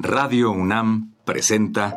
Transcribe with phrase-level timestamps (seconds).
[0.00, 1.96] Radio UNAM presenta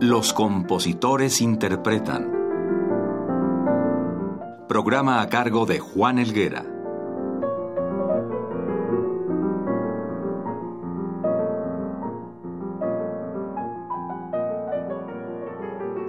[0.00, 2.32] Los compositores interpretan.
[4.68, 6.64] Programa a cargo de Juan Elguera.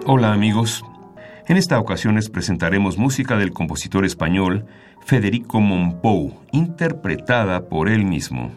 [0.07, 0.83] Hola amigos,
[1.47, 4.65] en esta ocasión les presentaremos música del compositor español
[5.05, 8.51] Federico Monpou, interpretada por él mismo.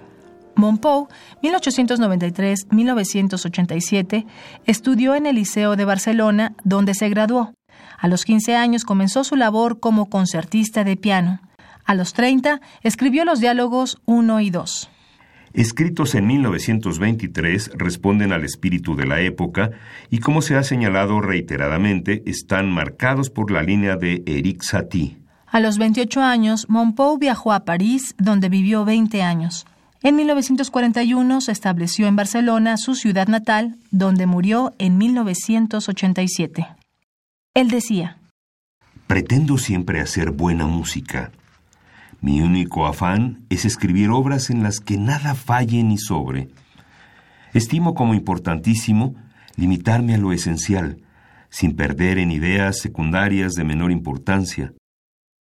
[0.56, 1.06] Monpou,
[1.42, 4.26] 1893-1987,
[4.66, 7.54] estudió en el Liceo de Barcelona, donde se graduó.
[7.98, 11.40] A los 15 años comenzó su labor como concertista de piano.
[11.84, 14.90] A los 30 escribió los diálogos 1 y 2
[15.52, 19.70] escritos en 1923, responden al espíritu de la época
[20.10, 25.16] y, como se ha señalado reiteradamente, están marcados por la línea de Eric Satie.
[25.46, 29.66] A los 28 años, Monpou viajó a París, donde vivió 20 años.
[30.02, 36.66] En 1941 se estableció en Barcelona, su ciudad natal, donde murió en 1987.
[37.54, 38.16] Él decía,
[39.06, 41.32] Pretendo siempre hacer buena música
[42.20, 46.48] mi único afán es escribir obras en las que nada falle ni sobre.
[47.54, 49.14] Estimo como importantísimo
[49.56, 51.02] limitarme a lo esencial,
[51.48, 54.72] sin perder en ideas secundarias de menor importancia.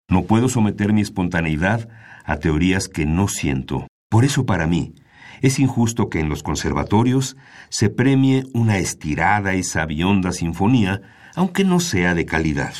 [0.09, 1.89] No puedo someter mi espontaneidad
[2.25, 3.87] a teorías que no siento.
[4.09, 4.95] Por eso para mí
[5.43, 7.37] es injusto que en los conservatorios
[7.69, 11.03] se premie una estirada y sabionda sinfonía,
[11.35, 12.75] aunque no sea de calidad.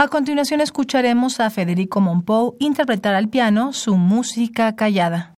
[0.00, 5.34] A continuación escucharemos a Federico Monpou interpretar al piano su música callada.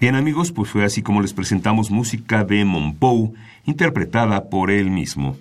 [0.00, 3.34] Bien amigos, pues fue así como les presentamos música de Monpou,
[3.64, 5.36] interpretada por él mismo.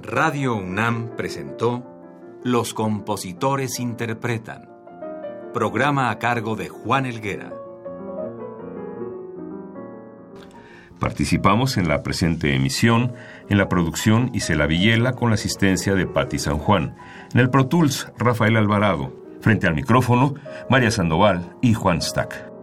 [0.00, 1.84] Radio UNAM presentó
[2.44, 4.70] Los compositores interpretan,
[5.52, 7.65] programa a cargo de Juan Elguera.
[10.98, 13.12] Participamos en la presente emisión,
[13.48, 16.96] en la producción Isela Villela con la asistencia de Patti San Juan,
[17.34, 20.34] en el Pro Tools Rafael Alvarado, frente al micrófono
[20.70, 22.55] María Sandoval y Juan Stack.